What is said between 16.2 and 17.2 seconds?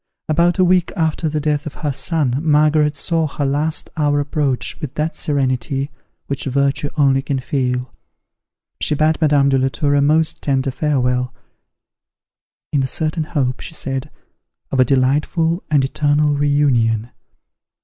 re union.